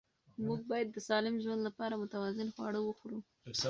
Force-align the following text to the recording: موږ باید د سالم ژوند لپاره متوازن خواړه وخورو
موږ 0.45 0.59
باید 0.69 0.87
د 0.91 0.97
سالم 1.09 1.35
ژوند 1.43 1.61
لپاره 1.67 1.93
متوازن 2.01 2.47
خواړه 2.55 2.79
وخورو 2.83 3.19